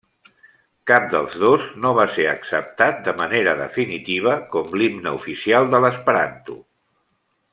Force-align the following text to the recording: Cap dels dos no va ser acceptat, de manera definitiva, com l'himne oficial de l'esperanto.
Cap 0.91 1.03
dels 1.09 1.35
dos 1.43 1.67
no 1.83 1.91
va 1.99 2.05
ser 2.13 2.25
acceptat, 2.31 2.97
de 3.09 3.15
manera 3.21 3.55
definitiva, 3.61 4.35
com 4.57 4.73
l'himne 4.81 5.15
oficial 5.21 5.71
de 5.75 5.85
l'esperanto. 5.87 6.57